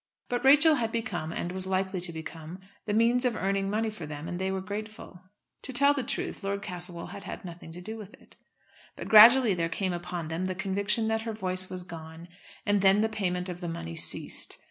[0.29, 4.07] But Rachel had become, and was likely to become, the means of earning money for
[4.07, 5.21] them, and they were grateful.
[5.61, 8.35] To tell the truth, Lord Castlewell had had nothing to do with it.
[8.95, 12.29] But gradually there came upon them the conviction that her voice was gone,
[12.65, 14.57] and then the payment of the money ceased.